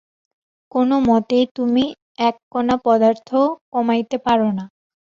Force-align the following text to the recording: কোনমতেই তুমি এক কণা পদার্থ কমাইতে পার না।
কোনমতেই 0.71 1.45
তুমি 1.55 1.83
এক 2.27 2.35
কণা 2.51 2.75
পদার্থ 2.85 3.29
কমাইতে 3.71 4.17
পার 4.25 4.39
না। 4.49 4.65